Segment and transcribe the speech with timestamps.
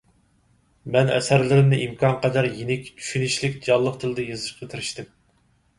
[0.95, 5.17] مەن ئەسەرلىرىمنى ئىمكانقەدەر يېنىك، چۈشىنىشلىك، جانلىق تىلدا يېزىشقا تىرىشتىم.